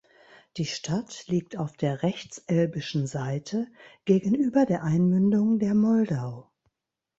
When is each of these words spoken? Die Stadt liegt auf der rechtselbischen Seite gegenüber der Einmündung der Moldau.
Die 0.57 0.65
Stadt 0.65 1.25
liegt 1.27 1.57
auf 1.57 1.77
der 1.77 2.01
rechtselbischen 2.01 3.05
Seite 3.05 3.67
gegenüber 4.05 4.65
der 4.65 4.81
Einmündung 4.83 5.59
der 5.59 5.75
Moldau. 5.75 6.49